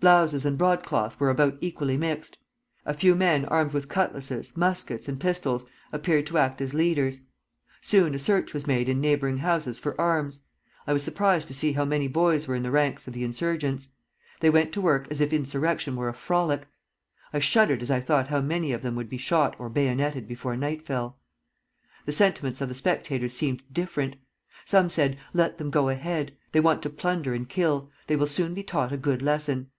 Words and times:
Blouses 0.00 0.44
and 0.44 0.58
broadcloth 0.58 1.18
were 1.18 1.30
about 1.30 1.56
equally 1.62 1.96
mixed. 1.96 2.36
A 2.84 2.92
few 2.92 3.14
men 3.14 3.46
armed 3.46 3.72
with 3.72 3.88
cutlasses, 3.88 4.54
muskets, 4.54 5.08
and 5.08 5.18
pistols 5.18 5.64
appeared 5.94 6.26
to 6.26 6.36
act 6.36 6.60
as 6.60 6.74
leaders; 6.74 7.20
soon 7.80 8.14
a 8.14 8.18
search 8.18 8.52
was 8.52 8.66
made 8.66 8.90
in 8.90 9.00
neighboring 9.00 9.38
houses 9.38 9.78
for 9.78 9.98
arms. 9.98 10.42
I 10.86 10.92
was 10.92 11.02
surprised 11.02 11.48
to 11.48 11.54
see 11.54 11.72
how 11.72 11.86
many 11.86 12.06
boys 12.06 12.46
were 12.46 12.54
in 12.54 12.62
the 12.62 12.70
ranks 12.70 13.08
of 13.08 13.14
the 13.14 13.24
insurgents. 13.24 13.88
They 14.40 14.50
went 14.50 14.72
to 14.72 14.80
work 14.82 15.08
as 15.10 15.22
if 15.22 15.32
insurrection 15.32 15.96
were 15.96 16.10
a 16.10 16.12
frolic. 16.12 16.66
I 17.32 17.38
shuddered 17.38 17.80
as 17.80 17.90
I 17.90 18.00
thought 18.00 18.26
how 18.28 18.42
many 18.42 18.72
of 18.72 18.82
them 18.82 18.96
would 18.96 19.08
be 19.08 19.16
shot 19.16 19.56
or 19.58 19.70
bayoneted 19.70 20.28
before 20.28 20.54
night 20.54 20.82
fell. 20.82 21.16
The 22.04 22.12
sentiments 22.12 22.60
of 22.60 22.68
the 22.68 22.74
spectators 22.74 23.32
seemed 23.32 23.62
different. 23.72 24.16
Some 24.66 24.90
said, 24.90 25.16
'Let 25.32 25.56
them 25.56 25.70
go 25.70 25.88
ahead. 25.88 26.36
They 26.52 26.60
want 26.60 26.82
to 26.82 26.90
plunder 26.90 27.32
and 27.32 27.48
kill: 27.48 27.90
they 28.06 28.16
will 28.16 28.26
soon 28.26 28.52
be 28.52 28.62
taught 28.62 28.92
a 28.92 28.98
good 28.98 29.22
lesson.' 29.22 29.70